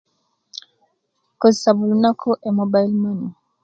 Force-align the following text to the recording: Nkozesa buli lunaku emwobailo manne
Nkozesa 1.35 1.69
buli 1.75 1.89
lunaku 1.93 2.29
emwobailo 2.47 2.93
manne 3.01 3.29